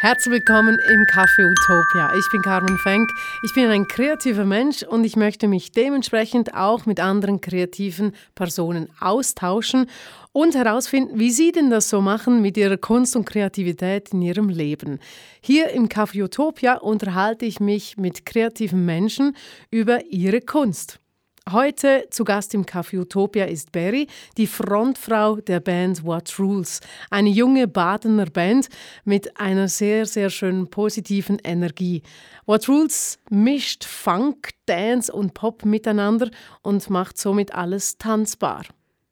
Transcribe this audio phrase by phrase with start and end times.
[0.00, 2.08] Herzlich willkommen im Café Utopia.
[2.16, 3.10] Ich bin Carmen Fenk.
[3.42, 8.90] Ich bin ein kreativer Mensch und ich möchte mich dementsprechend auch mit anderen kreativen Personen
[9.00, 9.90] austauschen
[10.30, 14.50] und herausfinden, wie sie denn das so machen mit ihrer Kunst und Kreativität in ihrem
[14.50, 15.00] Leben.
[15.40, 19.34] Hier im Café Utopia unterhalte ich mich mit kreativen Menschen
[19.72, 21.00] über ihre Kunst.
[21.50, 24.06] Heute zu Gast im Café Utopia ist Berry,
[24.36, 26.80] die Frontfrau der Band What Rules.
[27.08, 28.68] Eine junge Badener Band
[29.04, 32.02] mit einer sehr, sehr schönen positiven Energie.
[32.44, 36.28] What Rules mischt Funk, Dance und Pop miteinander
[36.60, 38.64] und macht somit alles tanzbar.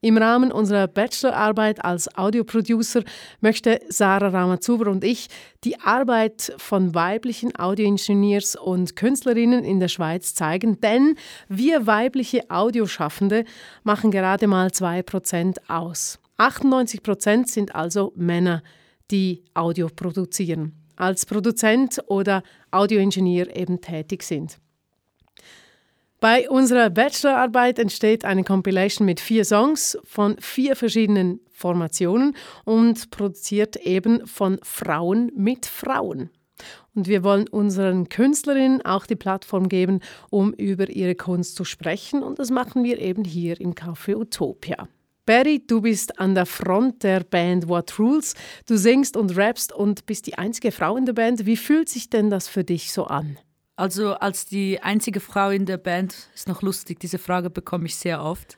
[0.06, 3.02] Im Rahmen unserer Bachelorarbeit als Audioproducer
[3.41, 5.27] möchte Sarah Ramazuber und ich
[5.64, 11.16] die Arbeit von weiblichen Audioingenieurs und Künstlerinnen in der Schweiz zeigen, denn
[11.48, 13.45] wir weibliche Audioschaffende
[13.83, 16.20] machen gerade mal 2% aus.
[16.38, 18.62] 98% sind also Männer,
[19.11, 24.59] die Audio produzieren, als Produzent oder Audioingenieur eben tätig sind.
[26.19, 33.77] Bei unserer Bachelorarbeit entsteht eine Compilation mit vier Songs von vier verschiedenen Formationen und produziert
[33.77, 36.31] eben von Frauen mit Frauen.
[36.94, 40.00] Und wir wollen unseren Künstlerinnen auch die Plattform geben,
[40.31, 42.22] um über ihre Kunst zu sprechen.
[42.22, 44.89] Und das machen wir eben hier im Café Utopia.
[45.27, 48.34] Barry, du bist an der Front der Band What Rules.
[48.67, 51.44] Du singst und rappst und bist die einzige Frau in der Band.
[51.44, 53.37] Wie fühlt sich denn das für dich so an?
[53.77, 57.96] Also als die einzige Frau in der Band ist noch lustig, diese Frage bekomme ich
[57.96, 58.56] sehr oft.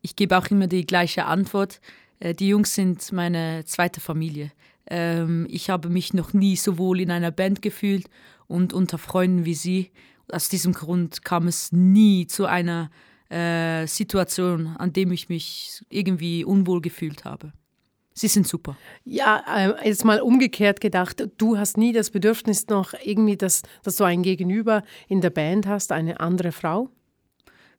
[0.00, 1.80] Ich gebe auch immer die gleiche Antwort.
[2.20, 4.50] Äh, die Jungs sind meine zweite Familie.
[4.86, 8.08] Ähm, ich habe mich noch nie so wohl in einer Band gefühlt
[8.46, 9.90] und unter Freunden wie sie.
[10.32, 12.90] Aus diesem Grund kam es nie zu einer
[13.28, 17.52] äh, Situation, an dem ich mich irgendwie unwohl gefühlt habe.
[18.20, 18.76] Sie sind super.
[19.06, 23.96] Ja, äh, jetzt mal umgekehrt gedacht, du hast nie das Bedürfnis noch irgendwie, dass, dass
[23.96, 26.90] du ein Gegenüber in der Band hast, eine andere Frau?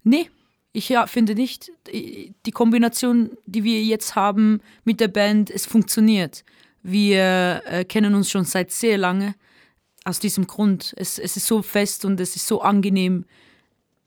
[0.01, 0.31] Nee,
[0.73, 1.71] ich ja, finde nicht.
[1.93, 6.43] Die Kombination, die wir jetzt haben mit der Band, es funktioniert.
[6.81, 9.35] Wir äh, kennen uns schon seit sehr lange.
[10.05, 10.95] Aus diesem Grund.
[10.97, 13.25] Es, es ist so fest und es ist so angenehm.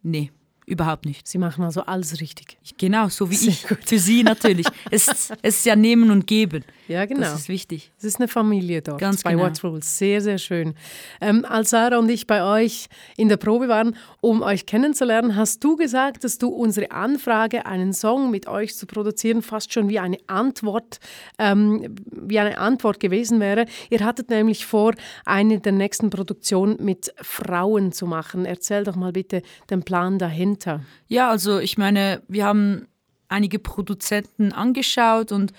[0.03, 0.33] Nee,
[0.67, 1.29] Überhaupt nicht.
[1.29, 2.57] Sie machen also alles richtig.
[2.79, 3.69] Genau, so wie Sehr ich.
[3.69, 3.79] Gut.
[3.85, 4.67] Für Sie natürlich.
[4.91, 5.09] es,
[5.43, 6.65] es ist ja Nehmen und Geben.
[6.89, 7.21] Ja, genau.
[7.21, 7.93] Das ist wichtig.
[7.99, 9.45] Es ist eine Familie dort Ganz bei genau.
[9.45, 9.99] What Rules.
[9.99, 10.75] Sehr, sehr schön.
[11.21, 12.87] Ähm, als Sarah und ich bei euch
[13.19, 17.93] in der Probe waren, um euch kennenzulernen, hast du gesagt, dass du unsere Anfrage, einen
[17.93, 20.99] Song mit euch zu produzieren, fast schon wie eine Antwort,
[21.39, 23.67] ähm, wie eine Antwort gewesen wäre.
[23.91, 24.95] Ihr hattet nämlich vor,
[25.27, 28.47] eine der nächsten Produktionen mit Frauen zu machen.
[28.47, 30.19] Erzähl doch mal bitte den Plan
[30.55, 30.85] dahinter.
[31.09, 32.87] Ja, also ich meine, wir haben
[33.29, 35.53] einige Produzenten angeschaut und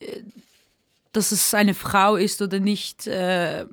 [0.00, 0.22] äh,
[1.12, 3.66] dass es eine Frau ist oder nicht, äh,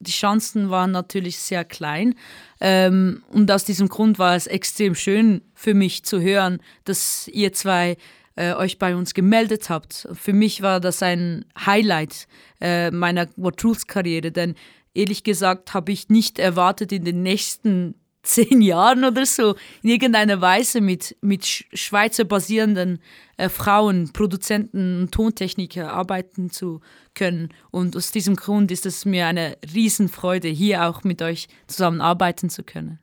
[0.00, 2.14] die Chancen waren natürlich sehr klein.
[2.60, 7.52] Ähm, und aus diesem Grund war es extrem schön für mich zu hören, dass ihr
[7.52, 7.96] zwei
[8.34, 10.08] äh, euch bei uns gemeldet habt.
[10.12, 12.26] Für mich war das ein Highlight
[12.62, 14.54] meiner What Truths Karriere, denn
[14.92, 20.40] ehrlich gesagt habe ich nicht erwartet, in den nächsten zehn Jahren oder so in irgendeiner
[20.40, 23.00] Weise mit, mit Schweizer basierenden
[23.36, 26.80] äh, Frauen, Produzenten und Tontechniker arbeiten zu
[27.14, 27.48] können.
[27.70, 32.62] Und aus diesem Grund ist es mir eine Riesenfreude, hier auch mit euch zusammenarbeiten zu
[32.62, 32.98] können.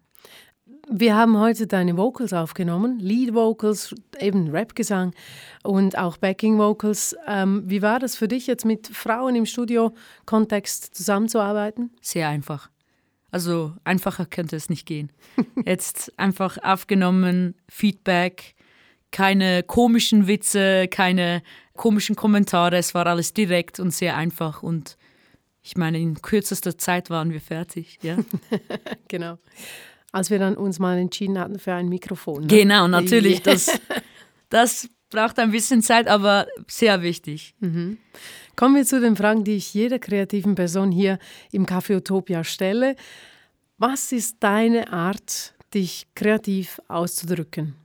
[0.89, 5.13] Wir haben heute deine Vocals aufgenommen, Lead Vocals, eben Rap-Gesang
[5.63, 7.13] und auch Backing Vocals.
[7.27, 11.91] Ähm, wie war das für dich jetzt mit Frauen im Studio-Kontext zusammenzuarbeiten?
[12.01, 12.69] Sehr einfach.
[13.37, 15.11] Also einfacher könnte es nicht gehen.
[15.63, 18.55] Jetzt einfach aufgenommen, Feedback,
[19.11, 21.43] keine komischen Witze, keine
[21.75, 22.77] komischen Kommentare.
[22.77, 24.97] Es war alles direkt und sehr einfach und
[25.61, 27.99] ich meine, in kürzester Zeit waren wir fertig.
[28.01, 28.17] Ja?
[29.07, 29.37] genau.
[30.11, 32.41] Als wir dann uns mal entschieden hatten für ein Mikrofon.
[32.41, 32.47] Ne?
[32.47, 33.41] Genau, natürlich.
[33.43, 33.79] Das,
[34.49, 37.55] das braucht ein bisschen Zeit, aber sehr wichtig.
[37.59, 37.97] Mhm.
[38.55, 41.19] Kommen wir zu den Fragen, die ich jeder kreativen Person hier
[41.51, 42.95] im Café Utopia stelle.
[43.77, 47.75] Was ist deine Art, dich kreativ auszudrücken?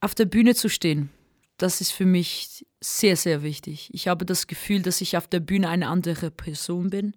[0.00, 1.10] Auf der Bühne zu stehen,
[1.58, 3.90] das ist für mich sehr, sehr wichtig.
[3.92, 7.16] Ich habe das Gefühl, dass ich auf der Bühne eine andere Person bin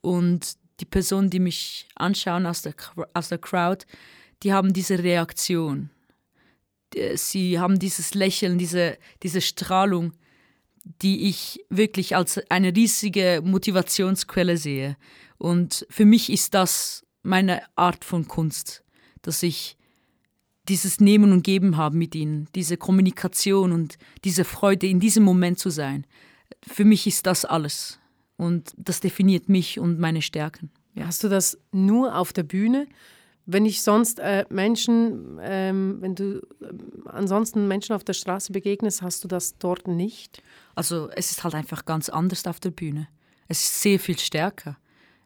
[0.00, 2.74] und die Personen, die mich anschauen aus der,
[3.14, 3.84] aus der Crowd,
[4.42, 5.90] die haben diese Reaktion.
[7.14, 10.12] Sie haben dieses Lächeln, diese, diese Strahlung
[11.02, 14.96] die ich wirklich als eine riesige Motivationsquelle sehe.
[15.36, 18.82] Und für mich ist das meine Art von Kunst,
[19.22, 19.76] dass ich
[20.68, 25.58] dieses Nehmen und Geben habe mit ihnen, diese Kommunikation und diese Freude, in diesem Moment
[25.58, 26.06] zu sein.
[26.66, 27.98] Für mich ist das alles.
[28.36, 30.70] Und das definiert mich und meine Stärken.
[30.94, 31.06] Ja.
[31.06, 32.86] Hast du das nur auf der Bühne?
[33.50, 36.66] Wenn ich sonst äh, Menschen, ähm, wenn du äh,
[37.06, 40.42] ansonsten Menschen auf der Straße begegnest, hast du das dort nicht?
[40.74, 43.08] Also es ist halt einfach ganz anders auf der Bühne.
[43.48, 44.76] Es ist sehr viel stärker.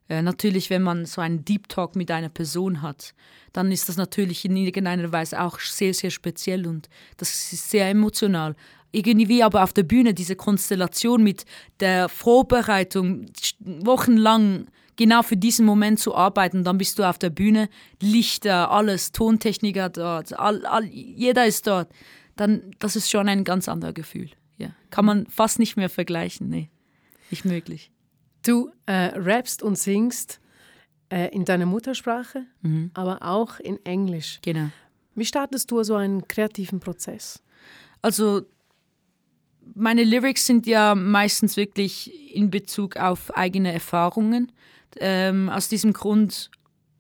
[0.08, 3.12] Äh, natürlich, wenn man so einen Deep Talk mit einer Person hat,
[3.52, 7.90] dann ist das natürlich in irgendeiner Weise auch sehr, sehr speziell und das ist sehr
[7.90, 8.54] emotional.
[8.92, 11.44] Irgendwie aber auf der Bühne diese Konstellation mit
[11.80, 13.26] der Vorbereitung,
[13.58, 16.65] wochenlang genau für diesen Moment zu arbeiten.
[16.65, 17.69] Dann bist du auf der Bühne,
[18.00, 21.91] Lichter, alles, Tontechniker dort, all, all, jeder ist dort.
[22.37, 24.31] Dann, das ist schon ein ganz anderes Gefühl.
[24.56, 24.71] Ja.
[24.91, 26.49] Kann man fast nicht mehr vergleichen.
[26.49, 26.71] Nee,
[27.31, 27.91] nicht möglich.
[28.44, 30.41] Du äh, rappst und singst
[31.11, 32.91] äh, in deiner Muttersprache, mhm.
[32.94, 34.41] aber auch in Englisch.
[34.43, 34.71] Genau.
[35.15, 37.43] Wie startest du so einen kreativen Prozess?
[38.00, 38.43] Also
[39.75, 44.53] meine Lyrics sind ja meistens wirklich in Bezug auf eigene Erfahrungen.
[44.99, 46.50] Ähm, aus diesem Grund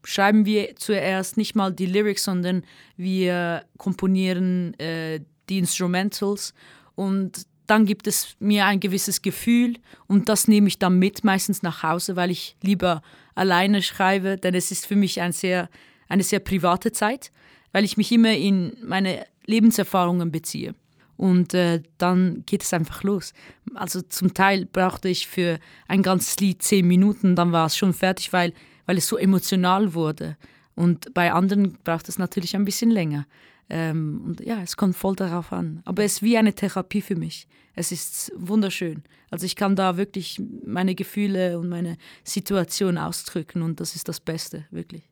[0.04, 2.64] schreiben wir zuerst nicht mal die Lyrics, sondern
[2.96, 6.54] wir komponieren äh, die Instrumentals
[6.94, 11.62] und dann gibt es mir ein gewisses Gefühl und das nehme ich dann mit, meistens
[11.62, 13.02] nach Hause, weil ich lieber
[13.34, 15.70] alleine schreibe, denn es ist für mich ein sehr,
[16.08, 17.32] eine sehr private Zeit,
[17.72, 20.74] weil ich mich immer in meine Lebenserfahrungen beziehe.
[21.16, 23.32] Und äh, dann geht es einfach los.
[23.74, 27.92] Also zum Teil brauchte ich für ein ganzes Lied zehn Minuten, dann war es schon
[27.92, 28.52] fertig, weil,
[28.86, 30.36] weil es so emotional wurde.
[30.74, 33.26] Und bei anderen braucht es natürlich ein bisschen länger.
[33.68, 35.82] Ähm, und ja, es kommt voll darauf an.
[35.84, 37.46] Aber es ist wie eine Therapie für mich.
[37.74, 39.02] Es ist wunderschön.
[39.30, 44.20] Also ich kann da wirklich meine Gefühle und meine Situation ausdrücken und das ist das
[44.20, 45.08] Beste, wirklich.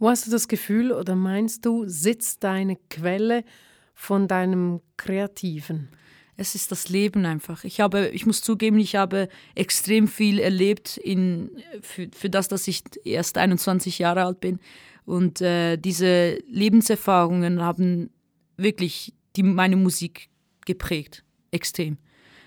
[0.00, 3.44] Wo hast du das Gefühl oder meinst du, sitzt deine Quelle
[3.94, 5.88] von deinem Kreativen?
[6.36, 7.62] Es ist das Leben einfach.
[7.64, 11.50] Ich habe, ich muss zugeben, ich habe extrem viel erlebt in,
[11.82, 14.58] für, für das, dass ich erst 21 Jahre alt bin.
[15.04, 18.10] Und äh, diese Lebenserfahrungen haben
[18.56, 20.28] wirklich die, meine Musik
[20.64, 21.98] geprägt, extrem.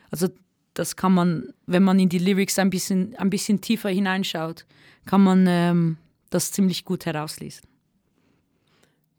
[0.09, 0.29] Also
[0.73, 4.65] das kann man, wenn man in die Lyrics ein bisschen, ein bisschen tiefer hineinschaut,
[5.05, 5.97] kann man ähm,
[6.29, 7.67] das ziemlich gut herauslesen.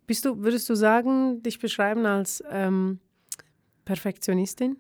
[0.06, 3.00] Bist du, würdest du sagen, dich beschreiben als ähm,
[3.84, 4.76] Perfektionistin?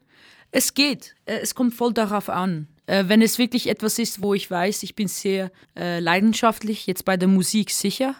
[0.52, 1.14] Es geht.
[1.24, 2.68] Äh, es kommt voll darauf an.
[2.86, 7.04] Äh, wenn es wirklich etwas ist, wo ich weiß, ich bin sehr äh, leidenschaftlich, jetzt
[7.04, 8.14] bei der Musik sicher,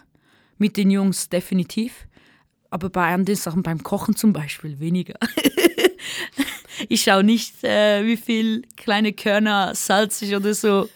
[0.57, 2.07] mit den Jungs definitiv,
[2.69, 5.15] aber bei anderen Sachen, beim Kochen zum Beispiel, weniger.
[6.89, 10.89] ich schaue nicht, äh, wie viel kleine Körner Salz ich oder so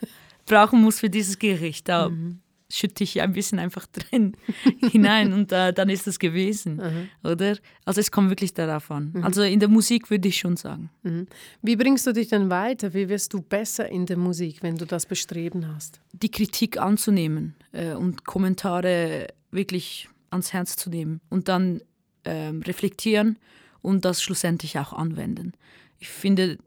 [0.45, 1.87] brauchen muss für dieses Gericht.
[1.87, 2.41] Mhm
[2.71, 4.35] schütte ich ein bisschen einfach drin
[4.91, 7.29] hinein und äh, dann ist es gewesen, mhm.
[7.29, 7.57] oder?
[7.85, 9.11] Also es kommt wirklich darauf an.
[9.13, 9.23] Mhm.
[9.23, 10.89] Also in der Musik würde ich schon sagen.
[11.03, 11.27] Mhm.
[11.61, 12.93] Wie bringst du dich dann weiter?
[12.93, 16.01] Wie wirst du besser in der Musik, wenn du das Bestreben hast?
[16.13, 21.81] Die Kritik anzunehmen äh, und Kommentare wirklich ans Herz zu nehmen und dann
[22.23, 23.37] äh, reflektieren
[23.81, 25.53] und das schlussendlich auch anwenden.
[25.99, 26.57] Ich finde,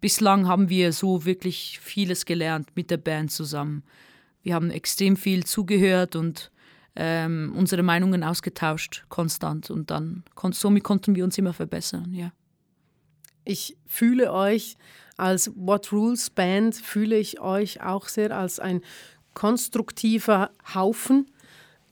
[0.00, 3.82] bislang haben wir so wirklich vieles gelernt mit der Band zusammen
[4.46, 6.52] wir haben extrem viel zugehört und
[6.94, 9.72] ähm, unsere Meinungen ausgetauscht, konstant.
[9.72, 10.22] Und dann
[10.52, 12.32] somit konnten wir uns immer verbessern, ja.
[13.44, 14.76] Ich fühle euch
[15.16, 18.82] als What Rules Band, fühle ich euch auch sehr als ein
[19.34, 21.26] konstruktiver Haufen.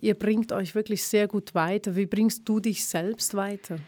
[0.00, 1.96] Ihr bringt euch wirklich sehr gut weiter.
[1.96, 3.78] Wie bringst du dich selbst weiter?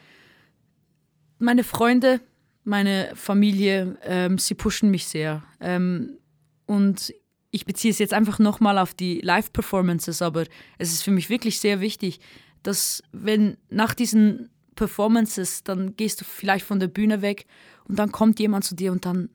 [1.38, 2.20] Meine Freunde,
[2.64, 5.44] meine Familie, ähm, sie pushen mich sehr.
[5.60, 6.18] Ähm,
[6.66, 7.14] und
[7.56, 10.44] ich beziehe es jetzt einfach nochmal auf die Live-Performances, aber
[10.76, 12.20] es ist für mich wirklich sehr wichtig,
[12.62, 17.46] dass wenn nach diesen Performances, dann gehst du vielleicht von der Bühne weg
[17.88, 19.30] und dann kommt jemand zu dir und dann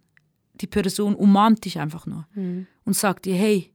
[0.53, 2.67] die Person umarmt dich einfach nur mhm.
[2.85, 3.73] und sagt dir, hey,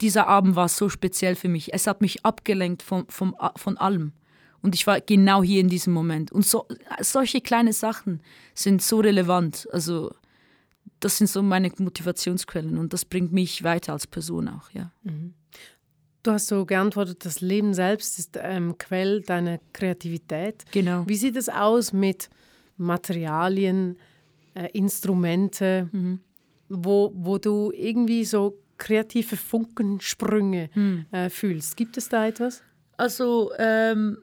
[0.00, 1.74] dieser Abend war so speziell für mich.
[1.74, 4.12] Es hat mich abgelenkt von, von, von allem.
[4.60, 6.30] Und ich war genau hier in diesem Moment.
[6.30, 6.66] Und so,
[7.00, 8.20] solche kleine Sachen
[8.54, 9.68] sind so relevant.
[9.72, 10.14] Also
[11.00, 14.92] das sind so meine Motivationsquellen und das bringt mich weiter als Person auch, ja.
[15.02, 15.34] Mhm.
[16.22, 20.64] Du hast so geantwortet, das Leben selbst ist ähm, Quell deiner Kreativität.
[20.70, 21.02] Genau.
[21.08, 22.30] Wie sieht es aus mit
[22.76, 23.96] Materialien,
[24.54, 26.20] äh, Instrumente, mhm.
[26.68, 31.06] wo, wo du irgendwie so kreative Funkensprünge mhm.
[31.10, 31.76] äh, fühlst?
[31.76, 32.62] Gibt es da etwas?
[32.96, 34.18] Also, ähm,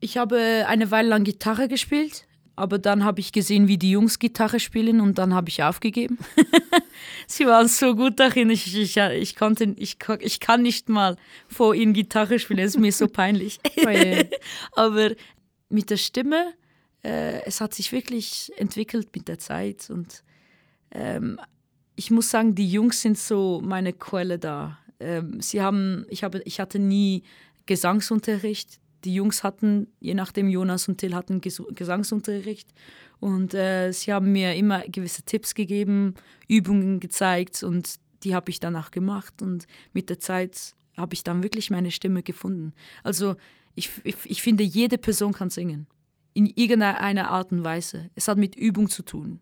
[0.00, 2.26] ich habe eine Weile lang Gitarre gespielt
[2.56, 6.18] aber dann habe ich gesehen, wie die Jungs Gitarre spielen und dann habe ich aufgegeben.
[7.26, 11.16] Sie waren so gut darin, ich, ich, ich, konnte, ich, ich kann nicht mal
[11.48, 13.58] vor ihnen Gitarre spielen, es ist mir so peinlich.
[13.84, 14.24] Oh
[14.80, 15.10] aber
[15.68, 16.52] mit der Stimme,
[17.02, 20.22] äh, es hat sich wirklich entwickelt mit der Zeit und
[20.92, 21.40] ähm,
[21.96, 24.78] ich muss sagen, die Jungs sind so meine Quelle da.
[25.00, 27.22] Ähm, sie haben, ich, habe, ich hatte nie
[27.66, 28.80] Gesangsunterricht.
[29.04, 32.68] Die Jungs hatten, je nachdem Jonas und Till hatten Ges Gesangsunterricht.
[33.20, 36.14] Und äh, sie haben mir immer gewisse Tipps gegeben,
[36.48, 39.42] Übungen gezeigt und die habe ich danach gemacht.
[39.42, 42.72] Und mit der Zeit habe ich dann wirklich meine Stimme gefunden.
[43.02, 43.36] Also
[43.74, 45.86] ich, ich, ich finde, jede Person kann singen.
[46.34, 48.10] In irgendeiner Art und Weise.
[48.14, 49.40] Es hat mit Übung zu tun.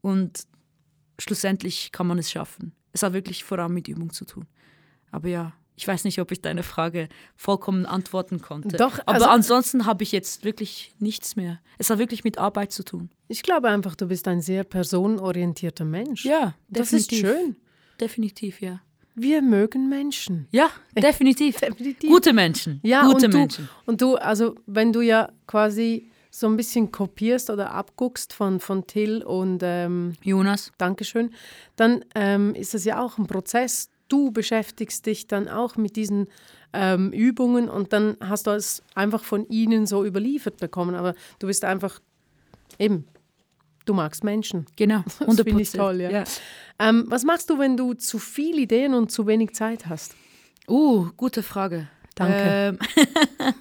[0.00, 0.46] Und
[1.18, 2.72] schlussendlich kann man es schaffen.
[2.92, 4.46] Es hat wirklich vor allem mit Übung zu tun.
[5.10, 8.76] Aber ja, ich weiß nicht, ob ich deine Frage vollkommen antworten konnte.
[8.76, 11.58] Doch, aber also- ansonsten habe ich jetzt wirklich nichts mehr.
[11.76, 13.10] Es hat wirklich mit Arbeit zu tun.
[13.26, 16.24] Ich glaube einfach, du bist ein sehr personenorientierter Mensch.
[16.24, 17.36] Ja, das ist definitiv.
[17.36, 17.56] schön.
[18.00, 18.80] Definitiv, ja.
[19.16, 20.46] Wir mögen Menschen.
[20.52, 21.56] Ja, definitiv.
[21.58, 22.08] Definitiv.
[22.08, 22.78] Gute Menschen.
[22.84, 23.68] Ja, Gute und du, Menschen.
[23.84, 28.86] Und du, also wenn du ja quasi so ein bisschen kopierst oder abguckst von, von
[28.86, 30.72] Till und ähm, Jonas.
[30.78, 31.34] Dankeschön,
[31.76, 33.90] dann ähm, ist das ja auch ein Prozess.
[34.12, 36.28] Du beschäftigst dich dann auch mit diesen
[36.74, 40.94] ähm, Übungen und dann hast du es einfach von ihnen so überliefert bekommen.
[40.94, 41.98] Aber du bist einfach
[42.78, 43.06] eben,
[43.86, 44.66] du magst Menschen.
[44.76, 45.00] Genau.
[45.04, 46.24] Das 100 finde ich toll, ja.
[46.78, 50.14] Ähm, was machst du, wenn du zu viele Ideen und zu wenig Zeit hast?
[50.68, 51.88] Uh, gute Frage.
[52.14, 52.36] Danke.
[52.38, 52.78] Ähm,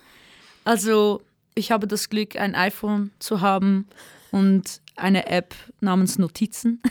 [0.65, 1.21] also,
[1.55, 3.87] ich habe das Glück, ein iPhone zu haben
[4.31, 6.81] und eine App namens Notizen.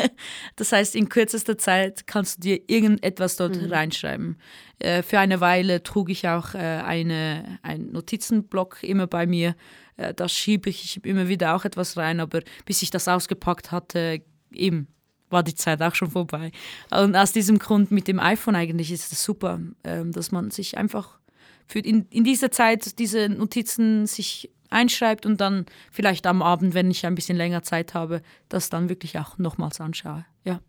[0.56, 4.36] das heißt, in kürzester Zeit kannst du dir irgendetwas dort reinschreiben.
[4.78, 9.54] Äh, für eine Weile trug ich auch äh, eine, einen Notizenblock immer bei mir.
[9.96, 14.22] Äh, da schiebe ich immer wieder auch etwas rein, aber bis ich das ausgepackt hatte,
[14.52, 14.88] eben
[15.30, 16.52] war die Zeit auch schon vorbei.
[16.90, 20.78] Und aus diesem Grund mit dem iPhone eigentlich ist es super, ähm, dass man sich
[20.78, 21.18] einfach
[21.66, 26.90] für in, in dieser Zeit diese Notizen sich einschreibt und dann vielleicht am Abend, wenn
[26.90, 30.24] ich ein bisschen länger Zeit habe, das dann wirklich auch nochmals anschaue.
[30.44, 30.60] Ja.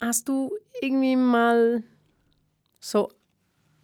[0.00, 1.82] Hast du irgendwie mal
[2.80, 3.10] so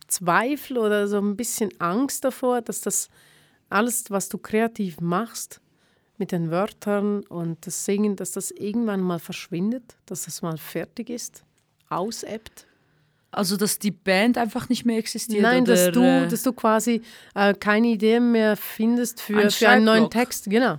[0.07, 3.09] Zweifel oder so ein bisschen Angst davor, dass das
[3.69, 5.61] alles, was du kreativ machst,
[6.17, 11.11] mit den Wörtern und das Singen, dass das irgendwann mal verschwindet, dass das mal fertig
[11.11, 11.45] ist,
[11.89, 12.67] ausebbt?
[13.35, 15.43] Also, dass die Band einfach nicht mehr existiert.
[15.43, 17.03] Nein, oder, dass du, äh, dass du quasi
[17.35, 20.11] äh, keine Idee mehr findest für, Ein für einen neuen.
[20.11, 20.49] Text.
[20.49, 20.79] Genau.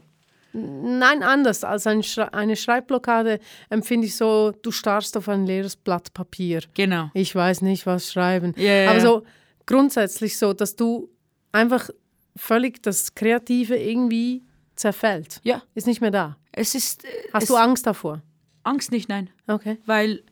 [0.54, 1.64] Nein, anders.
[1.66, 6.62] Als ein Schrei eine Schreibblockade empfinde ich so, du starrst auf ein leeres Blatt Papier.
[6.74, 7.10] Genau.
[7.14, 8.54] Ich weiß nicht, was schreiben.
[8.56, 9.24] Ja, Aber so
[9.66, 11.10] grundsätzlich so, dass du
[11.52, 11.90] einfach
[12.38, 14.44] völlig das Kreative irgendwie
[14.76, 15.42] zerfällt.
[15.44, 16.38] Ja, Ist nicht mehr da.
[16.54, 17.04] es ist.
[17.04, 18.22] äh, Hast es, du Angst davor?
[18.64, 19.30] Angst nicht, nein.
[19.48, 19.78] Okay.
[19.86, 20.24] weil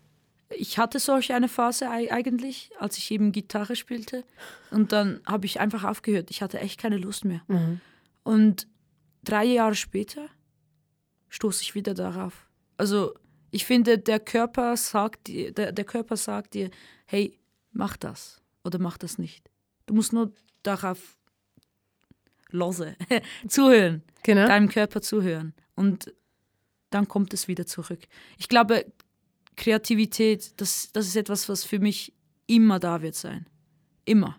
[0.58, 4.24] ich hatte solch eine Phase ei- eigentlich, als ich eben Gitarre spielte.
[4.72, 6.30] Und dann habe ich einfach aufgehört.
[6.32, 7.42] Ich hatte echt keine Lust mehr.
[8.24, 8.68] Und
[9.24, 10.28] drei Jahre später
[11.30, 12.48] stoße ich wieder darauf.
[12.78, 13.14] Also
[13.52, 16.70] ich finde, der Körper sagt dir, der, der Körper sagt dir,
[17.06, 17.40] hey,
[17.72, 19.50] mach das oder mach das nicht.
[19.86, 20.32] Du musst nur
[20.64, 21.18] darauf
[22.50, 22.96] lose,
[23.48, 24.48] zuhören Genau.
[24.48, 26.14] deinem Körper zuhören und
[26.92, 28.00] dann kommt es wieder zurück.
[28.38, 28.86] Ich glaube,
[29.56, 32.14] Kreativität, das, das ist etwas, was für mich
[32.48, 33.46] immer da wird sein.
[34.06, 34.38] Immer.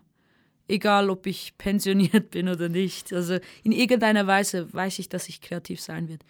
[0.67, 3.13] Egal, ob ich pensioniert bin oder nicht.
[3.13, 6.25] Also in irgendeiner Weise weiß ich, dass ich kreativ sein werde.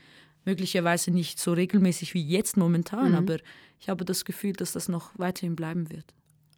[0.45, 3.37] Möglicherweise nicht so regelmäßig wie jetzt momentan, aber
[3.79, 6.13] ich habe das Gefühl, dass das noch weiterhin bleiben wird.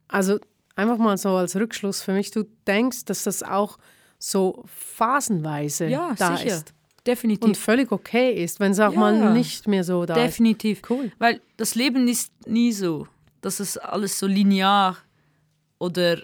[0.10, 0.39] Also
[0.75, 3.77] einfach mal so als Rückschluss für mich, du denkst, dass das auch
[4.19, 6.57] so phasenweise Ja, da sicher.
[6.57, 6.74] ist.
[7.07, 7.43] Definitiv.
[7.47, 8.99] Und völlig okay ist, wenn es auch Ja.
[8.99, 10.79] mal nicht mehr so da Definitiv.
[10.81, 10.89] ist.
[10.91, 11.11] Cool.
[11.17, 13.07] Weil das Leben ist nie so,
[13.41, 14.97] dass es alles so linear
[15.79, 16.17] oder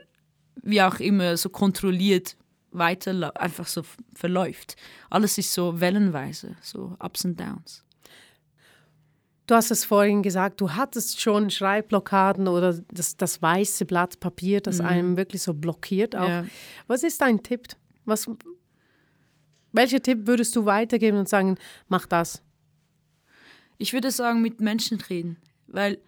[0.62, 2.36] wie auch immer so kontrolliert
[2.72, 3.84] weiter einfach so
[4.16, 4.76] verläuft.
[5.10, 7.84] Alles ist so wellenweise, so Ups und Downs.
[9.46, 14.62] Du hast es vorhin gesagt, du hattest schon Schreibblockaden oder das, das weiße Blatt Papier,
[14.62, 16.16] das einem wirklich so blockiert.
[16.16, 16.22] Auch.
[16.24, 16.30] Mhm.
[16.30, 16.46] Ja.
[16.88, 17.68] Was ist dein Tipp?
[18.06, 18.28] Was,
[19.74, 21.58] welcher Tipp würdest du weitergeben und sagen,
[21.90, 22.42] mach das?
[23.78, 25.38] Ich würde sagen, mit Menschen reden,
[25.68, 26.00] weil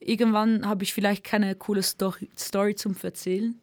[0.00, 3.60] irgendwann habe ich vielleicht keine coole Story, zum Erzählen.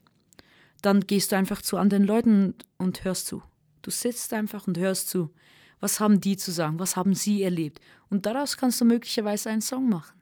[0.81, 3.43] Dann gehst du einfach zu anderen Leuten und, und hörst zu.
[3.81, 5.31] Du sitzt einfach und hörst zu.
[5.79, 6.79] Was haben die zu sagen?
[6.79, 7.81] Was haben sie erlebt?
[8.09, 10.19] Und daraus kannst du möglicherweise einen Song machen.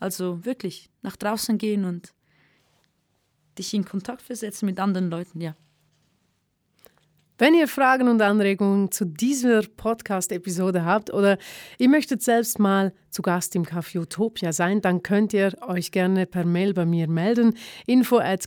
[0.00, 2.12] Also wirklich nach draußen gehen und
[3.58, 5.54] dich in Kontakt versetzen mit anderen Leuten, ja.
[7.42, 11.38] Wenn ihr Fragen und Anregungen zu dieser Podcast-Episode habt oder
[11.76, 16.26] ihr möchtet selbst mal zu Gast im Café Utopia sein, dann könnt ihr euch gerne
[16.26, 17.54] per Mail bei mir melden.
[17.84, 18.46] info at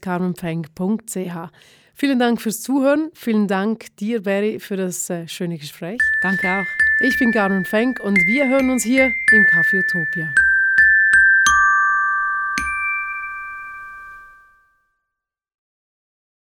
[1.94, 3.12] Vielen Dank fürs Zuhören.
[3.14, 6.00] Vielen Dank dir, Barry, für das äh, schöne Gespräch.
[6.22, 7.06] Danke auch.
[7.06, 10.34] Ich bin Carmen Fenk und wir hören uns hier im Café Utopia.